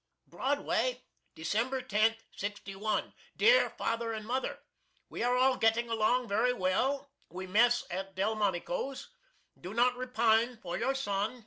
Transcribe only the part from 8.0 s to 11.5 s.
Delmonico's. Do not repine for your son.